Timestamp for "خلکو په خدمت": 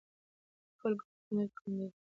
0.81-1.49